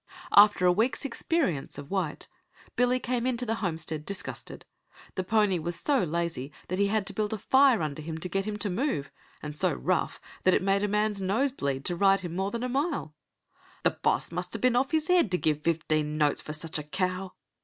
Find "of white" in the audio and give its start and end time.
1.77-2.27